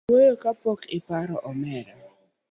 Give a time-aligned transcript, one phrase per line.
[0.07, 1.93] We wuoyo kapok iparo omera.